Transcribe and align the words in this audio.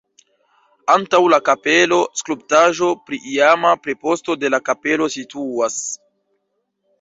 Antaŭ 0.93 1.19
la 1.33 1.37
kapelo 1.49 1.99
skulptaĵo 2.21 2.89
pri 3.11 3.19
iama 3.33 3.75
preposto 3.85 4.37
de 4.45 4.53
la 4.55 4.61
kapelo 4.71 5.11
situas. 5.19 5.79